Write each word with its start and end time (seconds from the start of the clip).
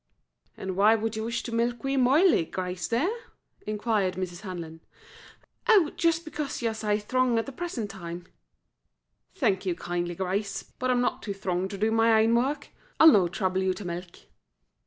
"An' 0.57 0.75
why 0.75 0.95
wad 0.95 1.15
you 1.15 1.23
wish 1.25 1.43
to 1.43 1.51
milk 1.53 1.83
wee 1.83 1.95
Moiley, 1.95 2.45
Grace, 2.49 2.87
dear?" 2.87 3.15
inquired 3.67 4.15
Mrs. 4.15 4.41
Hanlon. 4.41 4.81
"Oh, 5.69 5.91
just 5.95 6.25
becase 6.25 6.59
you're 6.63 6.73
sae 6.73 6.97
throng 6.97 7.37
at 7.37 7.45
the 7.45 7.51
present 7.51 7.91
time." 7.91 8.25
"Thank 9.35 9.63
you 9.67 9.75
kindly, 9.75 10.15
Grace, 10.15 10.63
but 10.79 10.89
I'm 10.89 11.01
no 11.01 11.19
too 11.21 11.35
throng 11.35 11.67
to 11.67 11.77
do 11.77 11.91
my 11.91 12.19
ain 12.19 12.33
work. 12.33 12.69
I'll 12.99 13.11
no 13.11 13.27
trouble 13.27 13.61
you 13.61 13.75
to 13.75 13.85
milk." 13.85 14.17